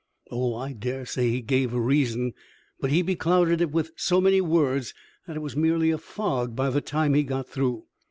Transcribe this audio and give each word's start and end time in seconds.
"Oh, 0.31 0.55
I 0.55 0.73
dare 0.73 1.05
say 1.05 1.29
he 1.29 1.41
gave 1.41 1.75
a 1.75 1.79
reason, 1.79 2.33
but 2.79 2.89
he 2.89 3.03
beclouded 3.03 3.61
it 3.61 3.69
with 3.69 3.91
so 3.95 4.19
many 4.19 4.41
words 4.41 4.95
that 5.27 5.35
it 5.35 5.41
was 5.43 5.55
merely 5.55 5.91
a 5.91 5.99
fog 5.99 6.55
by 6.55 6.71
the 6.71 6.81
time 6.81 7.13
he 7.13 7.21
got 7.21 7.47
through. 7.47 7.85